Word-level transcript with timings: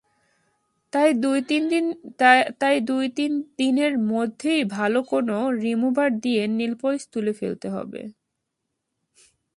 তাই 2.61 2.75
দু-তিন 2.87 3.31
দিনের 3.57 3.93
মধ্যেই 4.11 4.61
ভালো 4.75 4.99
কোনো 5.03 5.35
রিমুভার 5.61 6.09
দিয়ে 6.23 6.41
নেইলপলিশ 6.57 7.03
তুলে 7.13 7.33
ফেলতে 7.39 7.67
হবে। 7.75 8.01